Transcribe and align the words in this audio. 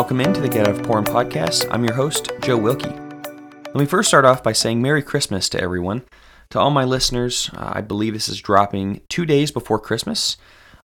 Welcome 0.00 0.22
into 0.22 0.40
the 0.40 0.48
Get 0.48 0.66
Out 0.66 0.78
of 0.78 0.82
Porn 0.82 1.04
podcast. 1.04 1.68
I'm 1.70 1.84
your 1.84 1.92
host, 1.92 2.32
Joe 2.40 2.56
Wilkie. 2.56 2.88
Let 2.88 3.74
me 3.74 3.84
first 3.84 4.08
start 4.08 4.24
off 4.24 4.42
by 4.42 4.52
saying 4.52 4.80
Merry 4.80 5.02
Christmas 5.02 5.46
to 5.50 5.60
everyone. 5.60 6.04
To 6.48 6.58
all 6.58 6.70
my 6.70 6.84
listeners, 6.84 7.50
uh, 7.52 7.72
I 7.74 7.82
believe 7.82 8.14
this 8.14 8.30
is 8.30 8.40
dropping 8.40 9.02
two 9.10 9.26
days 9.26 9.50
before 9.50 9.78
Christmas, 9.78 10.38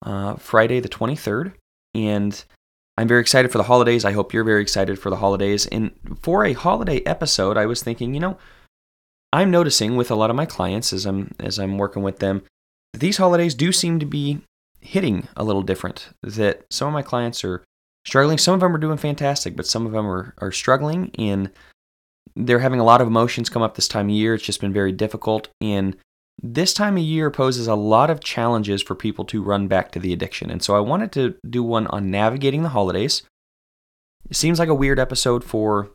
uh, 0.03 0.35
Friday 0.35 0.81
the 0.81 0.89
23rd. 0.89 1.53
And 1.95 2.45
I'm 2.99 3.07
very 3.07 3.21
excited 3.21 3.53
for 3.53 3.59
the 3.59 3.65
holidays. 3.65 4.05
I 4.05 4.11
hope 4.11 4.35
you're 4.35 4.43
very 4.43 4.63
excited 4.63 4.99
for 4.99 5.11
the 5.11 5.19
holidays. 5.19 5.67
And 5.67 5.93
for 6.21 6.45
a 6.45 6.53
holiday 6.53 6.99
episode, 7.07 7.57
I 7.57 7.67
was 7.67 7.85
thinking, 7.85 8.15
you 8.15 8.21
know, 8.21 8.37
I'm 9.33 9.53
noticing 9.53 9.95
with 9.95 10.11
a 10.11 10.17
lot 10.17 10.31
of 10.31 10.37
my 10.37 10.45
clients 10.45 10.93
as 10.93 11.07
I'm 11.07 11.37
as 11.39 11.61
I'm 11.61 11.79
working 11.79 12.03
with 12.03 12.19
them, 12.19 12.43
these 12.93 13.19
holidays 13.19 13.55
do 13.55 13.71
seem 13.71 14.01
to 14.01 14.07
be 14.07 14.41
hitting 14.81 15.29
a 15.37 15.45
little 15.45 15.63
different. 15.63 16.09
That 16.21 16.65
some 16.69 16.89
of 16.89 16.95
my 16.95 17.03
clients 17.03 17.45
are 17.45 17.63
struggling. 18.07 18.39
Some 18.39 18.55
of 18.55 18.61
them 18.61 18.75
are 18.75 18.79
doing 18.79 18.99
fantastic, 18.99 19.57
but 19.57 19.67
some 19.67 19.87
of 19.87 19.93
them 19.93 20.07
are, 20.07 20.35
are 20.39 20.53
struggling 20.53 21.11
and 21.19 21.51
they're 22.37 22.59
having 22.59 22.81
a 22.81 22.85
lot 22.85 23.01
of 23.01 23.07
emotions 23.07 23.49
come 23.49 23.63
up 23.63 23.75
this 23.75 23.89
time 23.89 24.07
of 24.07 24.15
year. 24.15 24.35
It's 24.35 24.45
just 24.45 24.61
been 24.61 24.73
very 24.73 24.93
difficult. 24.93 25.49
And 25.61 25.97
this 26.43 26.75
time 26.75 26.97
of 26.97 27.03
year 27.03 27.31
poses 27.31 27.67
a 27.67 27.75
lot 27.75 28.11
of 28.11 28.21
challenges 28.21 28.83
for 28.83 28.95
people 28.95 29.25
to 29.27 29.43
run 29.43 29.69
back 29.69 29.93
to 29.93 30.01
the 30.01 30.13
addiction. 30.13 30.51
And 30.51 30.63
so 30.63 30.77
I 30.77 30.81
wanted 30.81 31.13
to 31.13 31.37
do 31.49 31.63
one 31.63 31.87
on 31.89 32.11
navigating 32.11 32.63
the 32.63 32.71
holidays. 32.71 33.23
It 34.29 34.37
seems 34.37 34.59
like 34.59 34.69
a 34.69 34.75
weird 34.75 34.99
episode 34.99 35.45
for 35.45 35.91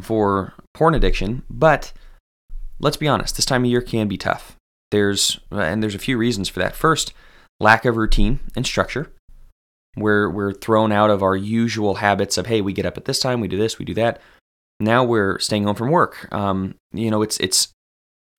for 0.00 0.52
porn 0.74 0.94
addiction, 0.94 1.42
but 1.48 1.92
let's 2.80 2.96
be 2.96 3.08
honest, 3.08 3.36
this 3.36 3.46
time 3.46 3.64
of 3.64 3.70
year 3.70 3.80
can 3.80 4.08
be 4.08 4.18
tough. 4.18 4.56
There's 4.90 5.40
and 5.50 5.82
there's 5.82 5.94
a 5.94 5.98
few 5.98 6.16
reasons 6.16 6.48
for 6.48 6.60
that. 6.60 6.76
First, 6.76 7.12
lack 7.58 7.84
of 7.84 7.96
routine 7.96 8.40
and 8.54 8.66
structure. 8.66 9.12
We're 9.96 10.30
we're 10.30 10.52
thrown 10.52 10.92
out 10.92 11.10
of 11.10 11.22
our 11.22 11.36
usual 11.36 11.96
habits 11.96 12.38
of 12.38 12.46
hey, 12.46 12.60
we 12.60 12.72
get 12.72 12.86
up 12.86 12.96
at 12.96 13.04
this 13.04 13.20
time, 13.20 13.40
we 13.40 13.48
do 13.48 13.58
this, 13.58 13.78
we 13.78 13.84
do 13.84 13.94
that. 13.94 14.20
Now 14.78 15.04
we're 15.04 15.38
staying 15.38 15.64
home 15.64 15.74
from 15.74 15.90
work. 15.90 16.32
Um, 16.32 16.76
you 16.92 17.10
know, 17.10 17.22
it's 17.22 17.38
it's 17.38 17.68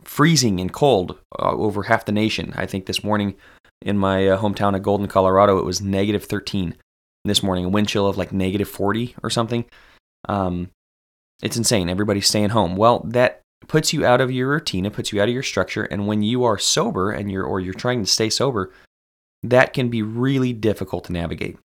freezing 0.04 0.60
and 0.60 0.74
cold 0.74 1.18
uh, 1.40 1.52
over 1.52 1.84
half 1.84 2.06
the 2.06 2.12
nation. 2.12 2.54
I 2.56 2.66
think 2.66 2.86
this 2.86 3.04
morning 3.04 3.36
in 3.82 3.98
my 3.98 4.28
uh, 4.28 4.40
hometown 4.40 4.76
of 4.76 4.84
Golden, 4.84 5.08
Colorado, 5.08 5.58
it 5.58 5.66
was 5.66 5.82
negative 5.82 6.26
13 6.26 6.76
this 7.26 7.44
morning, 7.44 7.66
a 7.66 7.70
wind 7.70 7.88
chill 7.88 8.08
of 8.08 8.18
like 8.18 8.32
negative 8.32 8.70
40 8.70 9.16
or 9.24 9.30
something. 9.30 9.66
Um, 10.28 10.70
it's 11.42 11.58
insane. 11.58 11.90
Everybody's 11.90 12.28
staying 12.28 12.50
home. 12.50 12.76
Well, 12.76 13.02
that 13.10 13.42
puts 13.68 13.94
you 13.94 14.06
out 14.06 14.22
of 14.22 14.32
your 14.32 14.50
routine. 14.50 14.86
It 14.86 14.94
puts 14.94 15.12
you 15.12 15.22
out 15.22 15.28
of 15.28 15.34
your 15.34 15.44
structure. 15.44 15.84
And 15.84 16.08
when 16.08 16.22
you 16.22 16.44
are 16.44 16.58
sober 16.58 17.12
and 17.12 17.32
you're 17.32 17.44
or 17.44 17.60
you're 17.60 17.74
trying 17.74 18.04
to 18.04 18.10
stay 18.10 18.30
sober, 18.30 18.72
that 19.44 19.74
can 19.74 19.90
be 19.90 20.02
really 20.02 20.54
difficult 20.54 21.06
to 21.06 21.14
navigate. 21.14 21.58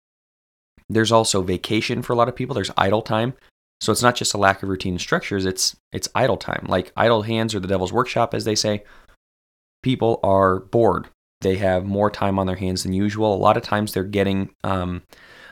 There's 0.89 1.13
also 1.13 1.43
vacation 1.43 2.03
for 2.03 2.13
a 2.13 2.17
lot 2.17 2.29
of 2.29 2.37
people. 2.37 2.55
There's 2.55 2.71
idle 2.77 3.03
time. 3.03 3.35
So 3.81 3.93
it's 3.93 4.03
not 4.03 4.17
just 4.17 4.35
a 4.35 4.39
lack 4.39 4.63
of 4.63 4.69
routine 4.69 4.95
and 4.95 5.01
structures, 5.01 5.45
it's 5.45 5.77
it's 5.93 6.09
idle 6.15 6.39
time. 6.39 6.65
Like 6.69 6.93
idle 6.97 7.23
hands 7.23 7.55
or 7.55 7.61
the 7.61 7.69
devil's 7.69 7.93
workshop 7.93 8.33
as 8.33 8.45
they 8.45 8.55
say. 8.55 8.85
People 9.83 10.19
are 10.23 10.61
bored. 10.61 11.09
They 11.43 11.57
have 11.57 11.85
more 11.85 12.11
time 12.11 12.39
on 12.39 12.47
their 12.47 12.57
hands 12.57 12.83
than 12.83 12.95
usual. 12.95 13.35
A 13.35 13.37
lot 13.37 13.57
of 13.57 13.63
times 13.63 13.93
they're 13.93 14.05
getting 14.05 14.51
um, 14.65 15.03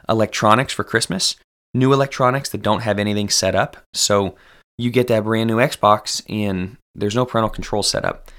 electronics 0.09 0.73
for 0.73 0.83
Christmas, 0.83 1.37
new 1.75 1.93
electronics 1.93 2.49
that 2.51 2.63
don't 2.63 2.81
have 2.81 2.99
anything 2.99 3.29
set 3.29 3.55
up. 3.55 3.77
So 3.93 4.35
you 4.79 4.91
get 4.91 5.09
that 5.09 5.25
brand 5.25 5.49
new 5.49 5.59
Xbox 5.59 6.23
and 6.29 6.79
there's 6.95 7.15
no 7.15 7.27
parental 7.27 7.51
control 7.51 7.83
set 7.83 8.05
up. 8.05 8.31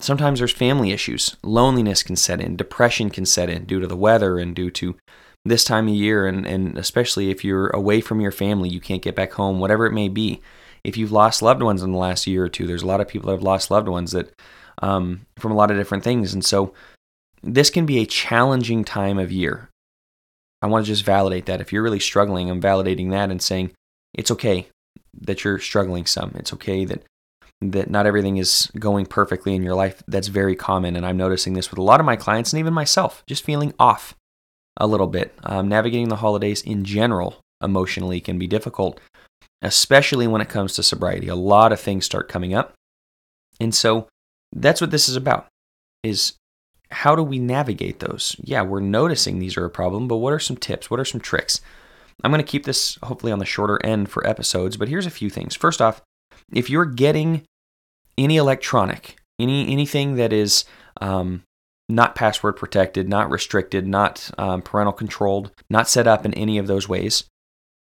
Sometimes 0.00 0.38
there's 0.38 0.52
family 0.52 0.92
issues. 0.92 1.36
Loneliness 1.42 2.02
can 2.02 2.16
set 2.16 2.40
in, 2.40 2.56
depression 2.56 3.10
can 3.10 3.26
set 3.26 3.50
in 3.50 3.64
due 3.64 3.80
to 3.80 3.86
the 3.86 3.96
weather 3.96 4.38
and 4.38 4.54
due 4.54 4.70
to 4.72 4.96
this 5.44 5.64
time 5.64 5.88
of 5.88 5.94
year, 5.94 6.26
and, 6.26 6.46
and 6.46 6.76
especially 6.76 7.30
if 7.30 7.44
you're 7.44 7.68
away 7.68 8.00
from 8.00 8.20
your 8.20 8.32
family, 8.32 8.68
you 8.68 8.80
can't 8.80 9.02
get 9.02 9.14
back 9.14 9.32
home, 9.32 9.58
whatever 9.58 9.86
it 9.86 9.92
may 9.92 10.08
be. 10.08 10.40
If 10.84 10.96
you've 10.96 11.12
lost 11.12 11.42
loved 11.42 11.62
ones 11.62 11.82
in 11.82 11.92
the 11.92 11.98
last 11.98 12.26
year 12.26 12.44
or 12.44 12.48
two, 12.48 12.66
there's 12.66 12.82
a 12.82 12.86
lot 12.86 13.00
of 13.00 13.08
people 13.08 13.26
that 13.26 13.36
have 13.36 13.42
lost 13.42 13.70
loved 13.70 13.88
ones 13.88 14.12
that 14.12 14.32
um, 14.82 15.26
from 15.36 15.52
a 15.52 15.54
lot 15.54 15.70
of 15.70 15.76
different 15.76 16.04
things. 16.04 16.32
And 16.32 16.44
so 16.44 16.72
this 17.42 17.70
can 17.70 17.86
be 17.86 17.98
a 17.98 18.06
challenging 18.06 18.84
time 18.84 19.18
of 19.18 19.32
year. 19.32 19.68
I 20.62 20.66
want 20.66 20.84
to 20.84 20.92
just 20.92 21.04
validate 21.04 21.46
that. 21.46 21.60
If 21.60 21.72
you're 21.72 21.82
really 21.82 22.00
struggling, 22.00 22.50
I'm 22.50 22.60
validating 22.60 23.10
that 23.10 23.30
and 23.30 23.42
saying 23.42 23.72
it's 24.14 24.30
okay 24.30 24.66
that 25.20 25.44
you're 25.44 25.58
struggling 25.58 26.06
some. 26.06 26.32
It's 26.36 26.52
okay 26.54 26.84
that 26.84 27.02
that 27.60 27.90
not 27.90 28.06
everything 28.06 28.38
is 28.38 28.70
going 28.78 29.06
perfectly 29.06 29.54
in 29.54 29.62
your 29.62 29.74
life. 29.74 30.02
That's 30.08 30.28
very 30.28 30.56
common. 30.56 30.96
And 30.96 31.04
I'm 31.04 31.16
noticing 31.16 31.54
this 31.54 31.70
with 31.70 31.78
a 31.78 31.82
lot 31.82 32.00
of 32.00 32.06
my 32.06 32.16
clients 32.16 32.52
and 32.52 32.60
even 32.60 32.72
myself, 32.72 33.22
just 33.26 33.44
feeling 33.44 33.74
off 33.78 34.14
a 34.78 34.86
little 34.86 35.06
bit. 35.06 35.34
Um, 35.42 35.68
navigating 35.68 36.08
the 36.08 36.16
holidays 36.16 36.62
in 36.62 36.84
general 36.84 37.40
emotionally 37.62 38.20
can 38.20 38.38
be 38.38 38.46
difficult, 38.46 38.98
especially 39.60 40.26
when 40.26 40.40
it 40.40 40.48
comes 40.48 40.74
to 40.74 40.82
sobriety. 40.82 41.28
A 41.28 41.34
lot 41.34 41.72
of 41.72 41.80
things 41.80 42.06
start 42.06 42.28
coming 42.28 42.54
up. 42.54 42.72
And 43.60 43.74
so 43.74 44.08
that's 44.52 44.80
what 44.80 44.90
this 44.90 45.08
is 45.08 45.16
about 45.16 45.46
is 46.02 46.34
how 46.90 47.14
do 47.14 47.22
we 47.22 47.38
navigate 47.38 48.00
those? 48.00 48.34
Yeah, 48.40 48.62
we're 48.62 48.80
noticing 48.80 49.38
these 49.38 49.56
are 49.56 49.66
a 49.66 49.70
problem, 49.70 50.08
but 50.08 50.16
what 50.16 50.32
are 50.32 50.38
some 50.38 50.56
tips? 50.56 50.90
What 50.90 50.98
are 50.98 51.04
some 51.04 51.20
tricks? 51.20 51.60
I'm 52.24 52.30
going 52.30 52.42
to 52.42 52.50
keep 52.50 52.64
this 52.64 52.98
hopefully 53.02 53.32
on 53.32 53.38
the 53.38 53.44
shorter 53.44 53.78
end 53.84 54.10
for 54.10 54.26
episodes, 54.26 54.76
but 54.76 54.88
here's 54.88 55.06
a 55.06 55.10
few 55.10 55.30
things. 55.30 55.54
First 55.54 55.80
off, 55.80 56.02
if 56.52 56.68
you're 56.68 56.84
getting 56.84 57.42
any 58.24 58.36
electronic, 58.36 59.16
any 59.38 59.70
anything 59.70 60.16
that 60.16 60.32
is 60.32 60.64
um, 61.00 61.42
not 61.88 62.14
password 62.14 62.56
protected, 62.56 63.08
not 63.08 63.30
restricted, 63.30 63.86
not 63.86 64.30
um, 64.38 64.62
parental 64.62 64.92
controlled, 64.92 65.50
not 65.68 65.88
set 65.88 66.06
up 66.06 66.24
in 66.24 66.34
any 66.34 66.58
of 66.58 66.66
those 66.66 66.88
ways, 66.88 67.24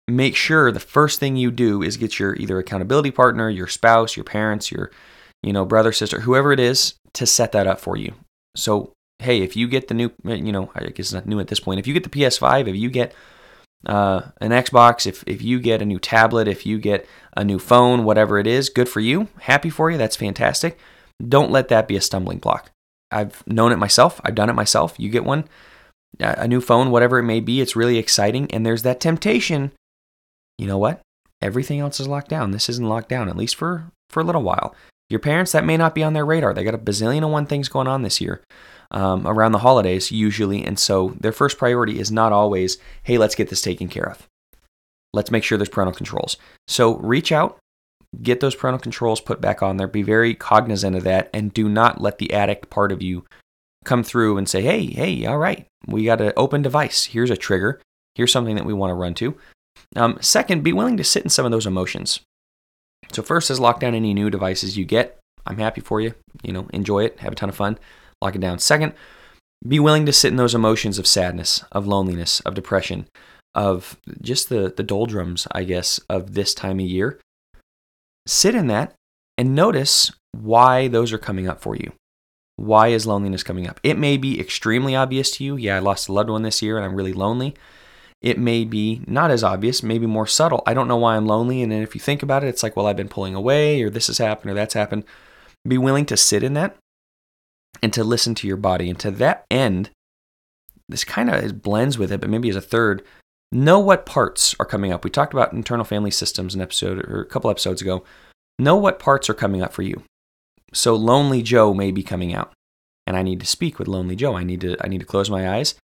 make 0.08 0.36
sure 0.36 0.72
the 0.72 0.80
first 0.80 1.20
thing 1.20 1.36
you 1.36 1.52
do 1.52 1.82
is 1.82 1.98
get 1.98 2.20
your 2.20 2.36
either 2.36 2.60
accountability 2.60 3.12
partner, 3.12 3.50
your 3.50 3.68
spouse, 3.68 4.18
your 4.18 4.24
parents, 4.26 4.72
your 4.72 4.92
you 5.42 5.54
know 5.54 5.66
brother, 5.66 5.92
sister, 5.92 6.22
whoever 6.22 6.52
it 6.52 6.60
is, 6.60 6.96
to 7.14 7.26
set 7.26 7.52
that 7.52 7.68
up 7.68 7.80
for 7.80 7.98
you. 7.98 8.14
So 8.56 8.94
hey, 9.20 9.42
if 9.42 9.56
you 9.56 9.68
get 9.68 9.88
the 9.88 9.94
new, 9.94 10.12
you 10.26 10.52
know, 10.52 10.70
I 10.76 10.82
guess 10.82 11.00
it's 11.00 11.14
not 11.14 11.26
new 11.26 11.40
at 11.40 11.48
this 11.48 11.60
point. 11.60 11.80
If 11.80 11.88
you 11.88 11.94
get 11.94 12.04
the 12.04 12.10
PS5, 12.10 12.68
if 12.68 12.76
you 12.76 12.90
get 12.90 13.14
uh, 13.86 14.22
an 14.40 14.52
Xbox, 14.52 15.06
if, 15.06 15.24
if 15.28 15.42
you 15.42 15.60
get 15.60 15.82
a 15.82 15.86
new 15.86 16.00
tablet, 16.00 16.48
if 16.48 16.66
you 16.66 16.78
get 16.78 17.08
a 17.36 17.44
new 17.44 17.60
phone, 17.60 18.04
whatever 18.04 18.40
it 18.40 18.48
is, 18.48 18.70
good 18.70 18.88
for 18.88 19.00
you. 19.00 19.28
Happy 19.42 19.70
for 19.70 19.92
you. 19.92 19.98
That's 19.98 20.16
fantastic. 20.16 20.80
Don't 21.26 21.52
let 21.52 21.68
that 21.68 21.88
be 21.88 21.96
a 21.96 22.02
stumbling 22.02 22.40
block. 22.40 22.72
I've 23.12 23.46
known 23.48 23.72
it 23.72 23.78
myself. 23.78 24.20
I've 24.24 24.36
done 24.36 24.50
it 24.50 24.54
myself. 24.54 24.96
You 24.98 25.10
get 25.10 25.26
one, 25.26 25.46
a 26.20 26.48
new 26.48 26.62
phone, 26.62 26.92
whatever 26.92 27.20
it 27.20 27.24
may 27.24 27.40
be, 27.40 27.62
it's 27.62 27.76
really 27.76 27.98
exciting. 27.98 28.50
And 28.52 28.66
there's 28.66 28.84
that 28.84 29.00
temptation. 29.00 29.72
You 30.58 30.68
know 30.68 30.78
what? 30.78 31.02
Everything 31.42 31.80
else 31.80 32.00
is 32.00 32.08
locked 32.08 32.30
down. 32.30 32.52
This 32.52 32.70
isn't 32.70 32.88
locked 32.88 33.10
down, 33.10 33.30
at 33.30 33.38
least 33.38 33.56
for, 33.56 33.92
for 34.10 34.22
a 34.22 34.24
little 34.24 34.44
while. 34.44 34.76
Your 35.10 35.20
parents, 35.20 35.52
that 35.52 35.66
may 35.66 35.78
not 35.78 35.94
be 35.94 36.04
on 36.04 36.14
their 36.14 36.26
radar. 36.26 36.54
They 36.54 36.64
got 36.64 36.74
a 36.74 36.80
bazillion 36.80 37.18
and 37.18 37.32
one 37.32 37.46
things 37.46 37.70
going 37.70 37.88
on 37.88 38.02
this 38.02 38.22
year 38.22 38.42
um, 38.94 39.28
around 39.28 39.52
the 39.52 39.59
holidays, 39.59 40.12
usually. 40.12 40.64
And 40.64 40.78
so 40.78 41.16
their 41.20 41.31
first 41.31 41.58
priority 41.58 42.00
is 42.00 42.12
not 42.12 42.31
always, 42.31 42.78
hey, 43.04 43.18
let's 43.18 43.36
get 43.36 43.50
this 43.50 43.62
taken 43.62 43.88
care 43.88 44.09
of. 44.09 44.28
Let's 45.14 45.31
make 45.31 45.44
sure 45.44 45.58
there's 45.58 45.70
parental 45.70 45.96
controls. 45.96 46.38
So 46.68 46.96
reach 46.98 47.31
out, 47.31 47.58
get 48.22 48.40
those 48.40 48.56
parental 48.56 48.80
controls 48.80 49.22
put 49.22 49.42
back 49.42 49.62
on 49.62 49.78
there. 49.78 49.88
Be 49.88 50.04
very 50.04 50.34
cognizant 50.34 50.96
of 50.96 51.04
that 51.04 51.30
and 51.34 51.54
do 51.54 51.68
not 51.68 52.02
let 52.02 52.18
the 52.18 52.34
addict 52.34 52.70
part 52.70 52.92
of 52.92 53.02
you 53.02 53.26
come 53.84 54.04
through 54.04 54.38
and 54.38 54.48
say, 54.48 54.62
hey, 54.62 54.86
hey, 54.88 55.25
all 55.25 55.38
right, 55.38 55.66
we 55.88 56.06
got 56.06 56.22
an 56.22 56.34
open 56.38 56.62
device. 56.62 57.06
Here's 57.06 57.30
a 57.30 57.38
trigger. 57.38 57.81
Here's 58.16 58.31
something 58.31 58.56
that 58.56 58.66
we 58.66 58.74
want 58.74 58.92
to 58.92 58.96
run 58.96 59.14
to. 59.16 59.36
Um, 59.96 60.18
second, 60.22 60.64
be 60.64 60.74
willing 60.74 60.98
to 60.98 61.04
sit 61.04 61.24
in 61.24 61.30
some 61.30 61.46
of 61.46 61.52
those 61.52 61.66
emotions. 61.66 62.22
So, 63.12 63.22
first 63.22 63.52
is 63.52 63.60
lock 63.60 63.80
down 63.80 63.96
any 63.96 64.14
new 64.14 64.30
devices 64.30 64.78
you 64.78 64.86
get. 64.86 65.19
I'm 65.45 65.57
happy 65.57 65.81
for 65.81 66.00
you. 66.00 66.13
You 66.42 66.54
know, 66.54 66.68
enjoy 66.74 67.06
it, 67.06 67.19
have 67.19 67.34
a 67.34 67.36
ton 67.36 67.50
of 67.50 67.56
fun, 67.56 67.78
lock 68.24 68.36
it 68.36 68.42
down. 68.42 68.60
Second, 68.60 68.94
be 69.68 69.80
willing 69.80 70.06
to 70.06 70.14
sit 70.14 70.30
in 70.30 70.38
those 70.38 70.56
emotions 70.56 70.98
of 70.98 71.08
sadness, 71.08 71.64
of 71.72 71.88
loneliness, 71.88 72.40
of 72.42 72.54
depression, 72.54 73.08
of 73.56 73.98
just 74.22 74.50
the, 74.50 74.74
the 74.75 74.84
doldrums, 74.84 75.48
I 75.52 75.64
guess, 75.64 76.00
of 76.10 76.34
this 76.34 76.54
time 76.54 76.80
of 76.80 76.86
year. 76.86 77.20
Sit 78.25 78.56
in 78.56 78.68
that 78.68 78.94
and 79.38 79.56
notice 79.56 80.12
why 80.31 80.88
those 80.88 81.14
are 81.14 81.18
coming 81.18 81.48
up 81.48 81.62
for 81.62 81.75
you. 81.75 81.92
Why 82.56 82.90
is 82.90 83.08
loneliness 83.08 83.44
coming 83.44 83.68
up? 83.68 83.80
It 83.84 83.98
may 83.98 84.18
be 84.18 84.40
extremely 84.40 84.96
obvious 84.96 85.31
to 85.31 85.44
you. 85.44 85.56
Yeah, 85.56 85.78
I 85.78 85.80
lost 85.80 86.08
a 86.08 86.14
loved 86.14 86.30
one 86.30 86.44
this 86.44 86.62
year 86.62 86.78
and 86.78 86.86
I'm 86.86 86.96
really 86.96 87.14
lonely. 87.14 87.56
It 88.22 88.40
may 88.40 88.64
be 88.64 89.02
not 89.06 89.31
as 89.31 89.44
obvious, 89.44 89.84
maybe 89.84 90.06
more 90.06 90.28
subtle. 90.28 90.64
I 90.66 90.74
don't 90.74 90.88
know 90.88 90.98
why 90.98 91.18
I'm 91.18 91.26
lonely. 91.26 91.62
And 91.62 91.72
then 91.72 91.81
if 91.81 91.94
you 91.94 92.00
think 92.00 92.24
about 92.24 92.44
it, 92.44 92.48
it's 92.48 92.64
like, 92.64 92.76
well, 92.76 92.88
I've 92.88 92.96
been 92.96 93.10
pulling 93.10 93.36
away, 93.36 93.81
or 93.81 93.90
this 93.90 94.08
has 94.08 94.18
happened, 94.18 94.52
or 94.52 94.54
that's 94.54 94.76
happened. 94.76 95.04
Be 95.68 95.78
willing 95.78 96.06
to 96.06 96.16
sit 96.16 96.42
in 96.42 96.54
that 96.54 96.78
and 97.81 97.94
to 97.94 98.04
listen 98.04 98.36
to 98.36 98.48
your 98.48 98.58
body. 98.58 98.90
And 98.90 99.00
to 99.00 99.12
that 99.12 99.46
end, 99.50 99.90
this 100.90 101.04
kind 101.04 101.30
of 101.30 101.62
blends 101.62 101.98
with 101.98 102.12
it, 102.12 102.22
but 102.22 102.30
maybe 102.30 102.50
as 102.50 102.56
a 102.56 102.62
third, 102.62 103.04
know 103.52 103.80
what 103.80 104.06
parts 104.06 104.56
are 104.60 104.66
coming 104.66 104.92
up. 104.92 105.04
We 105.04 105.10
talked 105.10 105.34
about 105.34 105.54
internal 105.54 105.86
family 105.86 106.12
systems 106.12 106.56
an 106.56 106.62
episode 106.62 107.00
or 107.00 107.22
a 107.22 107.25
couple 107.25 107.50
episodes 107.50 107.81
ago. 107.81 108.04
Know 108.60 108.75
what 108.75 109.00
parts 109.00 109.30
are 109.30 109.34
coming 109.34 109.62
up 109.62 109.74
for 109.74 109.81
you. 109.81 110.04
So 110.74 110.96
lonely 110.96 111.42
Joe 111.42 111.74
may 111.74 111.92
be 111.92 112.04
coming 112.04 112.34
out, 112.34 112.52
and 113.06 113.16
I 113.16 113.22
need 113.22 113.40
to 113.40 113.46
speak 113.46 113.80
with 113.80 113.88
lonely 113.88 114.16
Joe. 114.16 114.36
I 114.36 114.44
need 114.44 114.62
to 114.62 114.76
I 114.81 114.88
need 114.88 115.00
to 115.00 115.06
close 115.06 115.30
my 115.30 115.50
eyes. 115.56 115.76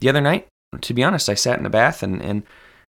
The 0.00 0.08
other 0.08 0.20
night, 0.20 0.46
to 0.80 0.94
be 0.94 1.04
honest, 1.04 1.28
I 1.28 1.34
sat 1.34 1.58
in 1.58 1.64
the 1.64 1.70
bath 1.70 2.02
and 2.02 2.22
and 2.22 2.42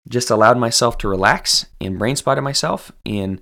just 0.08 0.30
allowed 0.30 0.58
myself 0.58 0.98
to 0.98 1.10
relax 1.10 1.66
and 1.82 2.00
brain 2.00 2.16
spotted 2.16 2.42
myself 2.42 2.92
and 3.06 3.42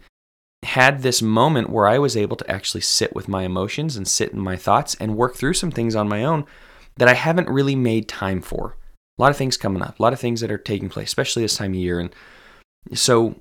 had 0.68 1.02
this 1.02 1.22
moment 1.22 1.70
where 1.70 1.88
I 1.88 1.98
was 1.98 2.18
able 2.18 2.36
to 2.36 2.52
actually 2.52 2.82
sit 2.82 3.16
with 3.16 3.30
my 3.30 3.44
emotions 3.44 3.96
and 3.96 4.08
sit 4.08 4.34
in 4.34 4.40
my 4.40 4.58
thoughts 4.58 4.96
and 5.00 5.16
work 5.16 5.36
through 5.36 5.54
some 5.54 5.72
things 5.72 5.96
on 5.96 6.10
my 6.10 6.26
own 6.26 6.46
that 6.98 7.08
I 7.08 7.14
haven't 7.14 7.50
really 7.50 7.76
made 7.76 8.10
time 8.10 8.42
for. 8.42 8.76
A 9.18 9.22
lot 9.22 9.32
of 9.32 9.38
things 9.38 9.56
coming 9.56 9.82
up, 9.82 9.98
a 9.98 10.04
lot 10.04 10.14
of 10.14 10.20
things 10.20 10.42
that 10.42 10.52
are 10.52 10.58
taking 10.58 10.90
place, 10.90 11.08
especially 11.08 11.42
this 11.42 11.56
time 11.56 11.72
of 11.72 11.78
year. 11.78 12.00
And 12.00 12.14
so 12.94 13.40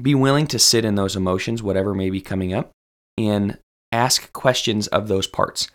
be 0.00 0.14
willing 0.14 0.46
to 0.48 0.58
sit 0.58 0.84
in 0.84 0.96
those 0.96 1.16
emotions, 1.16 1.62
whatever 1.62 1.94
may 1.94 2.10
be 2.10 2.20
coming 2.20 2.52
up, 2.52 2.70
and 3.16 3.58
ask 3.90 4.30
questions 4.32 4.86
of 4.88 5.08
those 5.08 5.26
parts. 5.26 5.70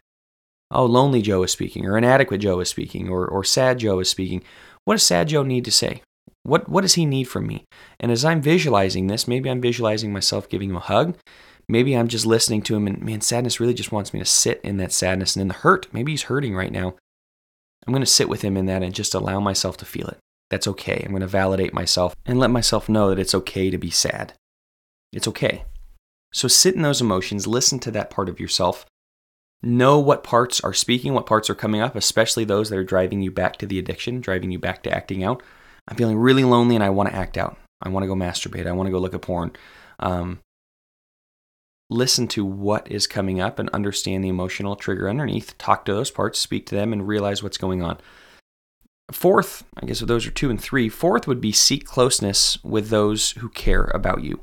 Oh, 0.71 0.85
lonely 0.85 1.21
Joe 1.21 1.43
is 1.43 1.51
speaking, 1.51 1.85
or 1.85 1.97
inadequate 1.97 2.41
Joe 2.41 2.59
is 2.59 2.69
speaking, 2.69 3.09
or, 3.09 3.27
or 3.27 3.43
sad 3.43 3.79
Joe 3.79 3.99
is 3.99 4.09
speaking. 4.09 4.43
What 4.83 4.95
does 4.95 5.03
sad 5.03 5.29
Joe 5.29 5.43
need 5.43 5.65
to 5.65 5.71
say? 5.71 6.01
What, 6.45 6.69
what 6.69 6.81
does 6.81 6.93
he 6.93 7.05
need 7.05 7.23
from 7.23 7.47
me? 7.47 7.65
And 7.99 8.11
as 8.11 8.23
I'm 8.23 8.39
visualizing 8.39 9.07
this, 9.07 9.27
maybe 9.27 9.49
I'm 9.49 9.61
visualizing 9.61 10.13
myself 10.13 10.47
giving 10.47 10.69
him 10.69 10.75
a 10.75 10.81
hug. 10.81 11.17
Maybe 11.67 11.97
I'm 11.97 12.07
just 12.07 12.27
listening 12.27 12.61
to 12.63 12.75
him 12.75 12.85
and 12.85 13.01
man, 13.01 13.21
sadness 13.21 13.59
really 13.59 13.73
just 13.73 13.91
wants 13.91 14.13
me 14.13 14.19
to 14.19 14.25
sit 14.25 14.61
in 14.63 14.77
that 14.77 14.91
sadness 14.91 15.35
and 15.35 15.41
in 15.41 15.47
the 15.47 15.55
hurt. 15.55 15.87
Maybe 15.91 16.11
he's 16.11 16.23
hurting 16.23 16.55
right 16.55 16.71
now. 16.71 16.93
I'm 17.87 17.93
going 17.93 18.03
to 18.03 18.05
sit 18.05 18.29
with 18.29 18.43
him 18.43 18.57
in 18.57 18.67
that 18.67 18.83
and 18.83 18.93
just 18.93 19.15
allow 19.15 19.39
myself 19.39 19.75
to 19.77 19.85
feel 19.85 20.07
it. 20.07 20.19
That's 20.51 20.67
okay. 20.67 21.01
I'm 21.03 21.11
going 21.11 21.21
to 21.21 21.27
validate 21.27 21.73
myself 21.73 22.15
and 22.27 22.37
let 22.37 22.51
myself 22.51 22.87
know 22.87 23.09
that 23.09 23.19
it's 23.19 23.33
okay 23.33 23.71
to 23.71 23.77
be 23.79 23.89
sad. 23.89 24.33
It's 25.11 25.27
okay. 25.27 25.65
So 26.31 26.47
sit 26.47 26.75
in 26.75 26.83
those 26.83 27.01
emotions, 27.01 27.47
listen 27.47 27.79
to 27.79 27.91
that 27.91 28.11
part 28.11 28.29
of 28.29 28.39
yourself. 28.39 28.85
Know 29.63 29.97
what 29.97 30.23
parts 30.23 30.61
are 30.61 30.73
speaking, 30.73 31.15
what 31.15 31.25
parts 31.25 31.49
are 31.49 31.55
coming 31.55 31.81
up, 31.81 31.95
especially 31.95 32.43
those 32.43 32.69
that 32.69 32.77
are 32.77 32.83
driving 32.83 33.23
you 33.23 33.31
back 33.31 33.57
to 33.57 33.65
the 33.65 33.79
addiction, 33.79 34.21
driving 34.21 34.51
you 34.51 34.59
back 34.59 34.83
to 34.83 34.91
acting 34.91 35.23
out. 35.23 35.41
I'm 35.87 35.97
feeling 35.97 36.17
really 36.17 36.43
lonely 36.43 36.75
and 36.75 36.83
I 36.83 36.89
want 36.89 37.09
to 37.09 37.15
act 37.15 37.37
out. 37.37 37.57
I 37.81 37.89
want 37.89 38.03
to 38.03 38.07
go 38.07 38.15
masturbate. 38.15 38.67
I 38.67 38.71
want 38.71 38.87
to 38.87 38.91
go 38.91 38.99
look 38.99 39.13
at 39.13 39.21
porn. 39.21 39.51
Um, 39.99 40.39
listen 41.89 42.27
to 42.29 42.43
what 42.43 42.89
is 42.91 43.07
coming 43.07 43.39
up 43.39 43.59
and 43.59 43.69
understand 43.69 44.23
the 44.23 44.29
emotional 44.29 44.75
trigger 44.75 45.09
underneath. 45.09 45.57
Talk 45.57 45.85
to 45.85 45.93
those 45.93 46.11
parts, 46.11 46.39
speak 46.39 46.65
to 46.67 46.75
them, 46.75 46.91
and 46.91 47.07
realize 47.07 47.43
what's 47.43 47.57
going 47.57 47.83
on. 47.83 47.97
Fourth, 49.11 49.63
I 49.77 49.85
guess 49.85 49.99
those 49.99 50.25
are 50.25 50.31
two 50.31 50.49
and 50.49 50.59
three. 50.59 50.89
Fourth 50.89 51.27
would 51.27 51.39
be 51.39 51.51
seek 51.51 51.85
closeness 51.85 52.57
with 52.63 52.89
those 52.89 53.31
who 53.31 53.49
care 53.49 53.91
about 53.93 54.23
you. 54.23 54.41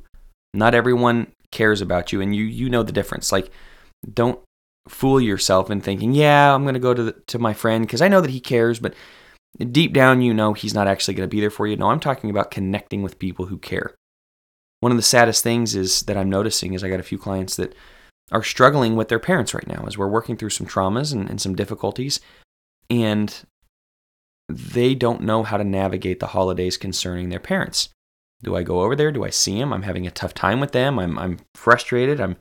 Not 0.55 0.75
everyone 0.75 1.33
cares 1.51 1.81
about 1.81 2.13
you, 2.13 2.21
and 2.21 2.35
you 2.37 2.45
you 2.45 2.71
know 2.71 2.85
the 2.85 2.93
difference. 2.93 3.33
Like, 3.33 3.51
don't 4.13 4.39
fool 4.89 5.21
yourself 5.21 5.71
in 5.71 5.81
thinking, 5.81 6.13
yeah, 6.13 6.55
I'm 6.55 6.65
to 6.67 6.79
go 6.79 6.95
to 6.95 7.03
the, 7.03 7.13
to 7.29 7.39
my 7.39 7.53
friend 7.53 7.85
because 7.85 8.03
I 8.03 8.09
know 8.09 8.21
that 8.21 8.31
he 8.31 8.41
cares, 8.41 8.79
but 8.79 8.95
deep 9.71 9.93
down 9.93 10.23
you 10.23 10.35
know 10.35 10.53
he's 10.53 10.75
not 10.75 10.89
actually 10.89 11.15
going 11.15 11.29
to 11.29 11.35
be 11.35 11.41
there 11.41 11.51
for 11.51 11.67
you. 11.67 11.77
No, 11.77 11.91
I'm 11.91 12.01
talking 12.01 12.31
about 12.31 12.51
connecting 12.51 13.03
with 13.03 13.19
people 13.19 13.47
who 13.47 13.59
care. 13.59 13.95
One 14.81 14.93
of 14.93 14.99
the 14.99 15.03
saddest 15.03 15.43
things 15.43 15.75
is 15.77 16.03
that 16.03 16.17
I'm 16.17 16.31
noticing 16.31 16.75
is 16.75 16.83
I 16.83 16.89
got 16.89 17.01
a 17.01 17.05
few 17.05 17.19
clients 17.19 17.57
that 17.57 17.75
are 18.31 18.43
struggling 18.43 18.97
with 18.97 19.09
their 19.09 19.19
parents 19.19 19.55
right 19.55 19.67
now 19.67 19.85
as 19.87 19.97
we're 19.97 20.09
working 20.09 20.37
through 20.37 20.51
some 20.51 20.67
traumas 20.67 21.13
and, 21.13 21.29
and 21.29 21.41
some 21.41 21.55
difficulties, 21.55 22.21
and 22.91 23.45
they 24.49 24.95
don't 24.95 25.23
know 25.23 25.43
how 25.43 25.57
to 25.57 25.65
navigate 25.65 26.21
the 26.21 26.29
holidays 26.29 26.77
concerning 26.77 27.29
their 27.29 27.41
parents. 27.41 27.89
Do 28.43 28.57
I 28.57 28.63
go 28.63 28.81
over 28.81 28.97
there? 28.97 29.13
Do 29.13 29.25
I 29.25 29.31
see 29.31 29.59
them? 29.59 29.73
I'm 29.73 29.83
having 29.83 30.07
a 30.07 30.11
tough 30.11 30.35
time 30.35 30.61
with 30.61 30.73
them. 30.73 30.99
I'm, 30.99 31.19
I'm 31.19 31.39
frustrated. 31.55 32.21
I'm 32.21 32.37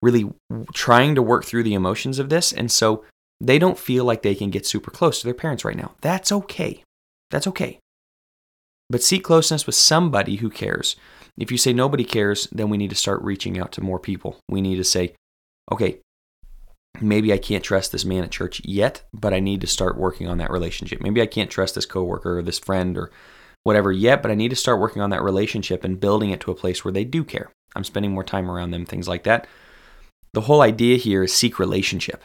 really 0.00 0.30
trying 0.72 1.14
to 1.14 1.22
work 1.22 1.44
through 1.44 1.64
the 1.64 1.74
emotions 1.74 2.18
of 2.18 2.28
this. 2.28 2.52
And 2.52 2.70
so 2.70 3.04
they 3.42 3.58
don't 3.58 3.78
feel 3.78 4.04
like 4.04 4.22
they 4.22 4.36
can 4.36 4.50
get 4.50 4.64
super 4.64 4.92
close 4.92 5.18
to 5.20 5.26
their 5.26 5.34
parents 5.34 5.64
right 5.64 5.76
now. 5.76 5.92
That's 6.00 6.30
okay. 6.30 6.84
That's 7.30 7.48
okay. 7.48 7.80
But 8.88 9.02
seek 9.02 9.24
closeness 9.24 9.66
with 9.66 9.74
somebody 9.74 10.36
who 10.36 10.48
cares. 10.48 10.94
If 11.36 11.50
you 11.50 11.58
say 11.58 11.72
nobody 11.72 12.04
cares, 12.04 12.46
then 12.52 12.68
we 12.70 12.76
need 12.76 12.90
to 12.90 12.96
start 12.96 13.20
reaching 13.22 13.58
out 13.58 13.72
to 13.72 13.80
more 13.80 13.98
people. 13.98 14.38
We 14.48 14.60
need 14.60 14.76
to 14.76 14.84
say, 14.84 15.16
okay, 15.72 15.98
maybe 17.00 17.32
I 17.32 17.38
can't 17.38 17.64
trust 17.64 17.90
this 17.90 18.04
man 18.04 18.22
at 18.22 18.30
church 18.30 18.62
yet, 18.64 19.02
but 19.12 19.34
I 19.34 19.40
need 19.40 19.60
to 19.62 19.66
start 19.66 19.98
working 19.98 20.28
on 20.28 20.38
that 20.38 20.52
relationship. 20.52 21.00
Maybe 21.00 21.20
I 21.20 21.26
can't 21.26 21.50
trust 21.50 21.74
this 21.74 21.86
coworker 21.86 22.38
or 22.38 22.42
this 22.42 22.60
friend 22.60 22.96
or 22.96 23.10
whatever 23.64 23.90
yet, 23.90 24.22
but 24.22 24.30
I 24.30 24.36
need 24.36 24.50
to 24.50 24.56
start 24.56 24.78
working 24.78 25.02
on 25.02 25.10
that 25.10 25.22
relationship 25.22 25.82
and 25.82 25.98
building 25.98 26.30
it 26.30 26.40
to 26.42 26.52
a 26.52 26.56
place 26.56 26.84
where 26.84 26.92
they 26.92 27.04
do 27.04 27.24
care. 27.24 27.50
I'm 27.74 27.84
spending 27.84 28.12
more 28.12 28.24
time 28.24 28.48
around 28.48 28.70
them, 28.70 28.86
things 28.86 29.08
like 29.08 29.24
that. 29.24 29.48
The 30.32 30.42
whole 30.42 30.60
idea 30.60 30.96
here 30.96 31.24
is 31.24 31.32
seek 31.32 31.58
relationship 31.58 32.22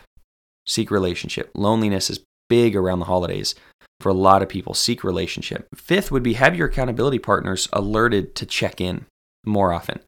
seek 0.67 0.91
relationship. 0.91 1.51
Loneliness 1.55 2.09
is 2.09 2.23
big 2.49 2.75
around 2.75 2.99
the 2.99 3.05
holidays 3.05 3.55
for 3.99 4.09
a 4.09 4.13
lot 4.13 4.41
of 4.41 4.49
people. 4.49 4.73
Seek 4.73 5.03
relationship. 5.03 5.67
Fifth 5.75 6.11
would 6.11 6.23
be 6.23 6.33
have 6.33 6.55
your 6.55 6.67
accountability 6.67 7.19
partners 7.19 7.67
alerted 7.73 8.35
to 8.35 8.45
check 8.45 8.79
in 8.79 9.05
more 9.45 9.73
often. 9.73 9.99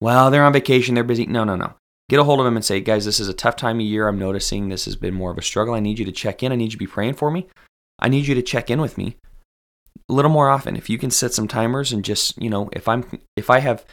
Well, 0.00 0.30
they're 0.30 0.44
on 0.44 0.52
vacation, 0.52 0.94
they're 0.94 1.04
busy. 1.04 1.26
No, 1.26 1.44
no, 1.44 1.56
no. 1.56 1.74
Get 2.08 2.20
a 2.20 2.24
hold 2.24 2.38
of 2.38 2.44
them 2.44 2.56
and 2.56 2.64
say, 2.64 2.80
guys, 2.80 3.04
this 3.04 3.18
is 3.18 3.28
a 3.28 3.34
tough 3.34 3.56
time 3.56 3.80
of 3.80 3.86
year. 3.86 4.06
I'm 4.06 4.18
noticing 4.18 4.68
this 4.68 4.84
has 4.84 4.94
been 4.94 5.14
more 5.14 5.30
of 5.30 5.38
a 5.38 5.42
struggle. 5.42 5.74
I 5.74 5.80
need 5.80 5.98
you 5.98 6.04
to 6.04 6.12
check 6.12 6.42
in. 6.42 6.52
I 6.52 6.56
need 6.56 6.66
you 6.66 6.70
to 6.70 6.76
be 6.78 6.86
praying 6.86 7.14
for 7.14 7.30
me. 7.30 7.48
I 7.98 8.08
need 8.08 8.26
you 8.26 8.34
to 8.34 8.42
check 8.42 8.70
in 8.70 8.80
with 8.80 8.96
me 8.96 9.16
a 10.08 10.12
little 10.12 10.30
more 10.30 10.48
often. 10.48 10.76
If 10.76 10.88
you 10.88 10.98
can 10.98 11.10
set 11.10 11.32
some 11.32 11.48
timers 11.48 11.92
and 11.92 12.04
just, 12.04 12.40
you 12.40 12.50
know, 12.50 12.68
if 12.72 12.88
I'm 12.88 13.04
if 13.36 13.50
I 13.50 13.60
have 13.60 13.84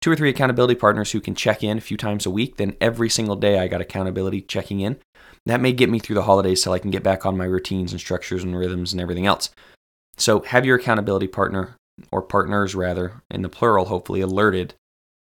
two 0.00 0.10
or 0.10 0.16
three 0.16 0.30
accountability 0.30 0.74
partners 0.74 1.12
who 1.12 1.20
can 1.20 1.34
check 1.34 1.62
in 1.62 1.78
a 1.78 1.82
few 1.82 1.96
times 1.96 2.26
a 2.26 2.30
week, 2.30 2.56
then 2.56 2.76
every 2.80 3.08
single 3.08 3.36
day 3.36 3.58
I 3.58 3.68
got 3.68 3.80
accountability 3.80 4.42
checking 4.42 4.80
in. 4.80 4.98
That 5.46 5.60
may 5.60 5.72
get 5.72 5.90
me 5.90 5.98
through 5.98 6.14
the 6.14 6.22
holidays 6.22 6.62
till 6.62 6.72
I 6.72 6.78
can 6.78 6.90
get 6.90 7.02
back 7.02 7.26
on 7.26 7.36
my 7.36 7.44
routines 7.44 7.92
and 7.92 8.00
structures 8.00 8.44
and 8.44 8.56
rhythms 8.56 8.92
and 8.92 9.00
everything 9.00 9.26
else. 9.26 9.50
So 10.16 10.40
have 10.40 10.64
your 10.64 10.76
accountability 10.76 11.26
partner 11.26 11.76
or 12.10 12.22
partners 12.22 12.74
rather, 12.74 13.22
in 13.30 13.42
the 13.42 13.48
plural, 13.48 13.86
hopefully 13.86 14.20
alerted 14.20 14.74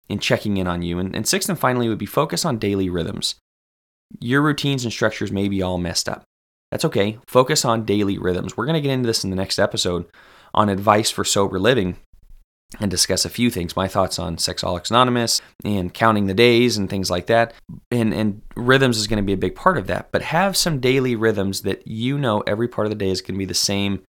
and 0.09 0.21
checking 0.21 0.57
in 0.57 0.67
on 0.67 0.81
you. 0.81 0.99
And, 0.99 1.15
and 1.15 1.27
sixth 1.27 1.49
and 1.49 1.59
finally 1.59 1.89
would 1.89 1.97
be 1.97 2.05
focus 2.05 2.45
on 2.45 2.59
daily 2.59 2.89
rhythms. 2.89 3.35
Your 4.19 4.41
routines 4.41 4.83
and 4.83 4.93
structures 4.93 5.31
may 5.31 5.49
be 5.49 5.61
all 5.61 5.77
messed 5.77 6.07
up. 6.07 6.23
That's 6.71 6.85
okay. 6.85 7.19
Focus 7.27 7.65
on 7.65 7.85
daily 7.85 8.17
rhythms. 8.17 8.55
We're 8.55 8.65
going 8.65 8.75
to 8.75 8.81
get 8.81 8.91
into 8.91 9.07
this 9.07 9.23
in 9.23 9.29
the 9.29 9.35
next 9.35 9.59
episode 9.59 10.05
on 10.53 10.69
advice 10.69 11.11
for 11.11 11.23
sober 11.23 11.59
living 11.59 11.97
and 12.79 12.91
discuss 12.91 13.25
a 13.25 13.29
few 13.29 13.49
things 13.49 13.75
my 13.75 13.87
thoughts 13.87 14.19
on 14.19 14.37
Sexaholics 14.37 14.89
Anonymous 14.89 15.41
and 15.63 15.93
counting 15.93 16.27
the 16.27 16.33
days 16.33 16.77
and 16.77 16.89
things 16.89 17.09
like 17.09 17.27
that. 17.27 17.53
And, 17.91 18.13
and 18.13 18.41
rhythms 18.55 18.97
is 18.97 19.07
going 19.07 19.17
to 19.17 19.23
be 19.23 19.33
a 19.33 19.37
big 19.37 19.55
part 19.55 19.77
of 19.77 19.87
that. 19.87 20.11
But 20.11 20.23
have 20.23 20.57
some 20.57 20.79
daily 20.79 21.15
rhythms 21.15 21.61
that 21.61 21.87
you 21.87 22.17
know 22.17 22.41
every 22.41 22.67
part 22.67 22.85
of 22.85 22.89
the 22.89 22.95
day 22.95 23.09
is 23.09 23.21
going 23.21 23.35
to 23.35 23.39
be 23.39 23.45
the 23.45 23.53
same 23.53 24.03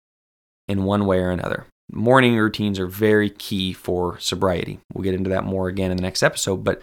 in 0.68 0.84
one 0.84 1.06
way 1.06 1.18
or 1.18 1.30
another. 1.30 1.66
Morning 1.92 2.36
routines 2.36 2.78
are 2.78 2.86
very 2.86 3.28
key 3.28 3.72
for 3.72 4.18
sobriety. 4.18 4.80
We'll 4.92 5.04
get 5.04 5.14
into 5.14 5.30
that 5.30 5.44
more 5.44 5.68
again 5.68 5.90
in 5.90 5.96
the 5.96 6.02
next 6.02 6.22
episode. 6.22 6.64
But 6.64 6.82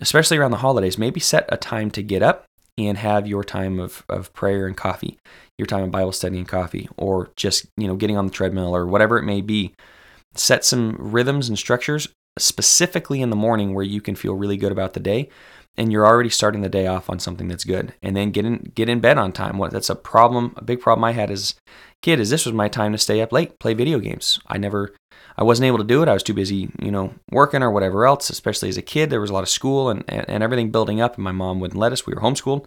especially 0.00 0.38
around 0.38 0.52
the 0.52 0.58
holidays, 0.58 0.98
maybe 0.98 1.20
set 1.20 1.44
a 1.50 1.56
time 1.56 1.90
to 1.92 2.02
get 2.02 2.22
up 2.22 2.46
and 2.76 2.98
have 2.98 3.26
your 3.26 3.44
time 3.44 3.78
of, 3.78 4.04
of 4.08 4.32
prayer 4.32 4.66
and 4.66 4.76
coffee, 4.76 5.18
your 5.58 5.66
time 5.66 5.84
of 5.84 5.90
Bible 5.90 6.12
study 6.12 6.38
and 6.38 6.48
coffee, 6.48 6.88
or 6.96 7.30
just, 7.36 7.66
you 7.76 7.86
know, 7.86 7.94
getting 7.94 8.16
on 8.16 8.26
the 8.26 8.32
treadmill 8.32 8.74
or 8.74 8.86
whatever 8.86 9.18
it 9.18 9.24
may 9.24 9.40
be 9.40 9.74
set 10.34 10.64
some 10.64 10.96
rhythms 10.98 11.48
and 11.48 11.58
structures 11.58 12.08
specifically 12.38 13.22
in 13.22 13.30
the 13.30 13.36
morning 13.36 13.74
where 13.74 13.84
you 13.84 14.00
can 14.00 14.14
feel 14.14 14.34
really 14.34 14.56
good 14.56 14.72
about 14.72 14.94
the 14.94 15.00
day 15.00 15.28
and 15.76 15.92
you're 15.92 16.06
already 16.06 16.30
starting 16.30 16.60
the 16.60 16.68
day 16.68 16.86
off 16.86 17.10
on 17.10 17.18
something 17.18 17.48
that's 17.48 17.64
good. 17.64 17.94
And 18.02 18.16
then 18.16 18.30
get 18.30 18.44
in 18.44 18.72
get 18.74 18.88
in 18.88 19.00
bed 19.00 19.18
on 19.18 19.32
time. 19.32 19.58
What 19.58 19.72
that's 19.72 19.90
a 19.90 19.96
problem 19.96 20.54
a 20.56 20.64
big 20.64 20.80
problem 20.80 21.04
i 21.04 21.12
had 21.12 21.30
as 21.30 21.54
kid 22.02 22.20
is 22.20 22.30
this 22.30 22.44
was 22.44 22.54
my 22.54 22.68
time 22.68 22.92
to 22.92 22.98
stay 22.98 23.20
up 23.20 23.32
late 23.32 23.58
play 23.58 23.74
video 23.74 23.98
games. 23.98 24.38
I 24.46 24.58
never 24.58 24.94
i 25.36 25.42
wasn't 25.42 25.66
able 25.66 25.78
to 25.78 25.84
do 25.84 26.02
it. 26.02 26.08
I 26.08 26.14
was 26.14 26.22
too 26.22 26.34
busy 26.34 26.70
you 26.80 26.90
know 26.90 27.14
working 27.30 27.62
or 27.62 27.70
whatever 27.70 28.06
else 28.06 28.30
especially 28.30 28.68
as 28.68 28.76
a 28.76 28.82
kid. 28.82 29.10
There 29.10 29.20
was 29.20 29.30
a 29.30 29.34
lot 29.34 29.42
of 29.42 29.48
school 29.48 29.90
and, 29.90 30.04
and, 30.08 30.28
and 30.28 30.42
everything 30.42 30.70
building 30.70 31.00
up 31.00 31.16
and 31.16 31.24
my 31.24 31.32
mom 31.32 31.60
wouldn't 31.60 31.78
let 31.78 31.92
us. 31.92 32.06
We 32.06 32.14
were 32.14 32.20
homeschooled. 32.20 32.66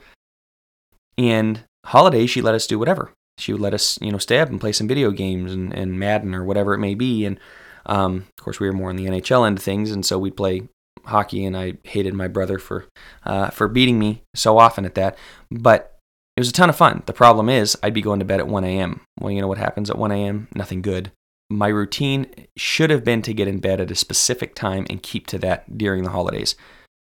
And 1.18 1.64
holidays 1.86 2.30
she 2.30 2.42
let 2.42 2.56
us 2.56 2.68
do 2.68 2.78
whatever 2.78 3.12
she 3.38 3.54
would 3.54 3.62
let 3.62 3.74
us, 3.74 4.00
you 4.02 4.12
know, 4.12 4.18
stay 4.18 4.40
up 4.40 4.50
and 4.50 4.60
play 4.60 4.72
some 4.72 4.88
video 4.88 5.12
games 5.12 5.54
and, 5.54 5.74
and 5.74 6.00
Madden 6.00 6.34
or 6.34 6.44
whatever 6.44 6.74
it 6.74 6.80
may 6.80 6.96
be. 6.96 7.26
And 7.26 7.40
um, 7.86 8.28
of 8.38 8.44
course, 8.44 8.60
we 8.60 8.68
were 8.68 8.74
more 8.74 8.90
on 8.90 8.96
the 8.96 9.06
NHL 9.06 9.46
end 9.46 9.58
of 9.58 9.64
things, 9.64 9.92
and 9.92 10.06
so 10.06 10.20
we'd 10.20 10.38
play 10.38 10.68
hockey. 11.06 11.46
And 11.46 11.56
I 11.56 11.74
hated 11.84 12.14
my 12.14 12.28
brother 12.28 12.60
for 12.60 12.86
uh, 13.24 13.50
for 13.50 13.68
beating 13.68 14.00
me 14.00 14.24
so 14.36 14.58
often 14.58 14.86
at 14.86 14.96
that. 14.96 15.18
But 15.52 15.98
it 16.36 16.42
was 16.42 16.50
a 16.50 16.54
ton 16.54 16.70
of 16.70 16.76
fun. 16.76 17.04
The 17.06 17.14
problem 17.14 17.50
is, 17.50 17.78
I'd 17.82 17.94
be 17.94 18.02
going 18.02 18.20
to 18.20 18.26
bed 18.26 18.40
at 18.40 18.48
1 18.48 18.64
a.m. 18.64 19.02
Well, 19.20 19.32
you 19.32 19.42
know 19.42 19.48
what 19.48 19.58
happens 19.58 19.90
at 19.90 19.98
1 19.98 20.12
a.m.? 20.12 20.48
Nothing 20.54 20.82
good. 20.82 21.12
My 21.50 21.70
routine 21.70 22.28
should 22.58 22.90
have 22.90 23.06
been 23.06 23.22
to 23.22 23.34
get 23.34 23.48
in 23.48 23.60
bed 23.60 23.80
at 23.80 23.90
a 23.90 23.96
specific 23.96 24.54
time 24.54 24.86
and 24.90 25.02
keep 25.02 25.28
to 25.28 25.40
that 25.40 25.78
during 25.78 26.04
the 26.04 26.10
holidays 26.10 26.56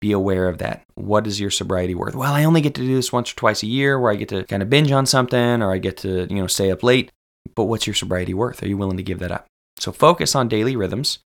be 0.01 0.13
aware 0.13 0.49
of 0.49 0.59
that. 0.59 0.85
What 0.95 1.27
is 1.27 1.41
your 1.41 1.51
sobriety 1.51 1.95
worth? 1.95 2.15
Well, 2.15 2.33
I 2.33 2.45
only 2.45 2.61
get 2.61 2.75
to 2.75 2.81
do 2.83 2.95
this 2.95 3.13
once 3.13 3.33
or 3.33 3.37
twice 3.37 3.63
a 3.63 3.67
year 3.67 3.99
where 3.99 4.13
I 4.13 4.17
get 4.17 4.29
to 4.31 4.45
kind 4.45 4.63
of 4.63 4.71
binge 4.71 4.93
on 4.93 5.07
something 5.07 5.63
or 5.63 5.73
I 5.73 5.79
get 5.79 5.97
to, 5.99 6.27
you 6.29 6.37
know, 6.37 6.47
stay 6.47 6.71
up 6.71 6.83
late. 6.83 7.11
But 7.55 7.65
what's 7.65 7.87
your 7.87 7.95
sobriety 7.95 8.35
worth? 8.35 8.63
Are 8.63 8.69
you 8.69 8.77
willing 8.77 8.97
to 8.97 9.03
give 9.03 9.19
that 9.21 9.31
up? 9.31 9.47
So 9.79 9.93
focus 9.93 10.35
on 10.35 10.49
daily 10.49 10.77
rhythms. 10.77 11.21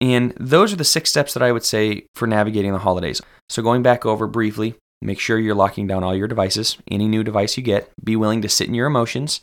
And 0.00 0.32
those 0.38 0.72
are 0.72 0.76
the 0.76 0.84
six 0.84 1.10
steps 1.10 1.34
that 1.34 1.42
I 1.42 1.52
would 1.52 1.64
say 1.64 2.06
for 2.14 2.26
navigating 2.26 2.72
the 2.72 2.78
holidays. 2.78 3.20
So 3.48 3.62
going 3.62 3.82
back 3.82 4.06
over 4.06 4.26
briefly, 4.26 4.74
make 5.02 5.20
sure 5.20 5.38
you're 5.38 5.54
locking 5.54 5.86
down 5.86 6.02
all 6.02 6.14
your 6.14 6.28
devices, 6.28 6.78
any 6.90 7.06
new 7.06 7.22
device 7.22 7.56
you 7.56 7.62
get. 7.62 7.90
Be 8.02 8.16
willing 8.16 8.40
to 8.42 8.48
sit 8.48 8.68
in 8.68 8.74
your 8.74 8.86
emotions 8.86 9.40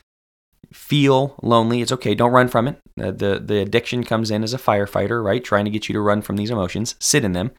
feel 0.73 1.35
lonely, 1.41 1.81
it's 1.81 1.91
okay. 1.91 2.15
Don't 2.15 2.31
run 2.31 2.47
from 2.47 2.67
it. 2.67 2.79
Uh, 2.99 3.11
the 3.11 3.41
the 3.43 3.59
addiction 3.61 4.03
comes 4.03 4.31
in 4.31 4.43
as 4.43 4.53
a 4.53 4.57
firefighter, 4.57 5.23
right? 5.23 5.43
Trying 5.43 5.65
to 5.65 5.71
get 5.71 5.87
you 5.87 5.93
to 5.93 6.01
run 6.01 6.21
from 6.21 6.37
these 6.37 6.49
emotions. 6.49 6.95
Sit 6.99 7.23
in 7.23 7.33
them. 7.33 7.51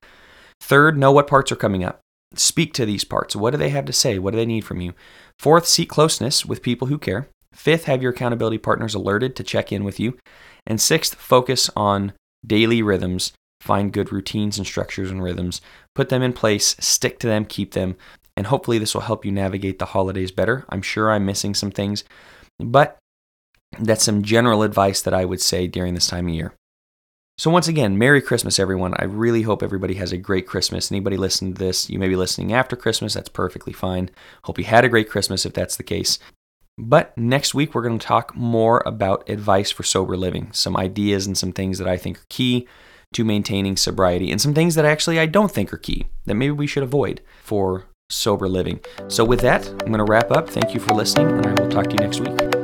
Third, 0.60 0.98
know 0.98 1.12
what 1.12 1.26
parts 1.26 1.52
are 1.52 1.56
coming 1.56 1.84
up. 1.84 2.00
Speak 2.34 2.74
to 2.74 2.84
these 2.84 3.04
parts. 3.04 3.34
What 3.34 3.50
do 3.52 3.56
they 3.56 3.70
have 3.70 3.86
to 3.86 3.92
say? 3.92 4.18
What 4.18 4.32
do 4.32 4.36
they 4.36 4.46
need 4.46 4.64
from 4.64 4.80
you? 4.80 4.92
Fourth, 5.38 5.66
seek 5.66 5.88
closeness 5.88 6.44
with 6.44 6.62
people 6.62 6.88
who 6.88 6.98
care. 6.98 7.28
Fifth, 7.54 7.84
have 7.84 8.02
your 8.02 8.12
accountability 8.12 8.58
partners 8.58 8.94
alerted 8.94 9.34
to 9.36 9.42
check 9.42 9.72
in 9.72 9.84
with 9.84 9.98
you. 9.98 10.18
And 10.66 10.80
sixth, 10.80 11.14
focus 11.14 11.70
on 11.74 12.12
daily 12.46 12.82
rhythms. 12.82 13.32
Find 13.60 13.92
good 13.92 14.12
routines 14.12 14.58
and 14.58 14.66
structures 14.66 15.10
and 15.10 15.22
rhythms. 15.22 15.60
Put 15.94 16.10
them 16.10 16.22
in 16.22 16.32
place, 16.32 16.76
stick 16.78 17.18
to 17.20 17.26
them, 17.26 17.44
keep 17.44 17.72
them, 17.72 17.96
and 18.36 18.46
hopefully 18.46 18.78
this 18.78 18.94
will 18.94 19.02
help 19.02 19.24
you 19.24 19.32
navigate 19.32 19.80
the 19.80 19.86
holidays 19.86 20.30
better. 20.30 20.64
I'm 20.68 20.82
sure 20.82 21.10
I'm 21.10 21.26
missing 21.26 21.54
some 21.54 21.72
things, 21.72 22.04
but 22.60 22.98
that's 23.80 24.04
some 24.04 24.22
general 24.22 24.62
advice 24.62 25.02
that 25.02 25.14
I 25.14 25.24
would 25.24 25.40
say 25.40 25.66
during 25.66 25.94
this 25.94 26.06
time 26.06 26.28
of 26.28 26.34
year. 26.34 26.52
So, 27.38 27.52
once 27.52 27.68
again, 27.68 27.96
Merry 27.96 28.20
Christmas, 28.20 28.58
everyone. 28.58 28.94
I 28.98 29.04
really 29.04 29.42
hope 29.42 29.62
everybody 29.62 29.94
has 29.94 30.10
a 30.10 30.18
great 30.18 30.48
Christmas. 30.48 30.90
Anybody 30.90 31.16
listening 31.16 31.54
to 31.54 31.58
this, 31.58 31.88
you 31.88 31.96
may 31.96 32.08
be 32.08 32.16
listening 32.16 32.52
after 32.52 32.74
Christmas. 32.74 33.14
That's 33.14 33.28
perfectly 33.28 33.72
fine. 33.72 34.10
Hope 34.42 34.58
you 34.58 34.64
had 34.64 34.84
a 34.84 34.88
great 34.88 35.08
Christmas 35.08 35.46
if 35.46 35.52
that's 35.52 35.76
the 35.76 35.84
case. 35.84 36.18
But 36.76 37.16
next 37.16 37.54
week, 37.54 37.74
we're 37.76 37.82
going 37.82 38.00
to 38.00 38.04
talk 38.04 38.34
more 38.34 38.82
about 38.84 39.28
advice 39.28 39.70
for 39.70 39.84
sober 39.84 40.16
living, 40.16 40.50
some 40.52 40.76
ideas 40.76 41.28
and 41.28 41.38
some 41.38 41.52
things 41.52 41.78
that 41.78 41.86
I 41.86 41.96
think 41.96 42.18
are 42.18 42.26
key 42.28 42.66
to 43.12 43.24
maintaining 43.24 43.76
sobriety, 43.76 44.32
and 44.32 44.40
some 44.40 44.52
things 44.52 44.74
that 44.74 44.84
actually 44.84 45.20
I 45.20 45.26
don't 45.26 45.52
think 45.52 45.72
are 45.72 45.78
key 45.78 46.06
that 46.24 46.34
maybe 46.34 46.50
we 46.50 46.66
should 46.66 46.82
avoid 46.82 47.20
for 47.40 47.84
sober 48.10 48.48
living. 48.48 48.80
So, 49.06 49.24
with 49.24 49.42
that, 49.42 49.64
I'm 49.68 49.92
going 49.92 50.04
to 50.04 50.10
wrap 50.10 50.32
up. 50.32 50.50
Thank 50.50 50.74
you 50.74 50.80
for 50.80 50.92
listening, 50.92 51.28
and 51.28 51.46
I 51.46 51.62
will 51.62 51.70
talk 51.70 51.84
to 51.84 51.92
you 51.92 51.98
next 51.98 52.18
week. 52.18 52.57